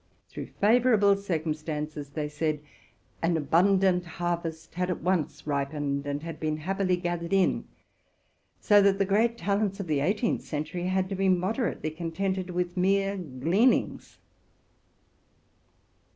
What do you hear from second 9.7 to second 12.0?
of the eighteenth century had to be moderately